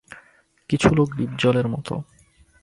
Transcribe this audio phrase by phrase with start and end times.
[0.69, 1.93] কিছু লোক ডিপজলের মতো।